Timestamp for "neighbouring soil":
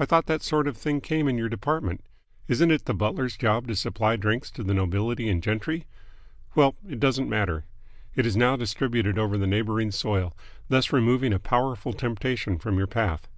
9.46-10.36